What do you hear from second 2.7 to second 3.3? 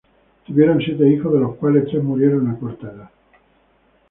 edad.